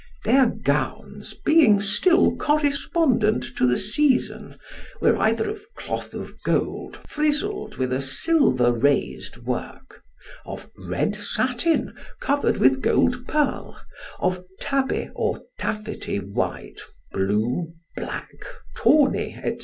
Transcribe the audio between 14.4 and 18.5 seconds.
tabby, or taffety, white, blue, black,